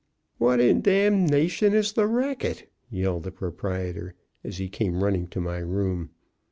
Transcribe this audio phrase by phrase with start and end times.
[0.39, 5.59] "What in damnation is the racket!" yelled the proprietor, as he came running to my
[5.59, 6.09] room.